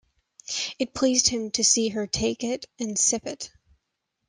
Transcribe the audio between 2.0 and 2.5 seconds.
take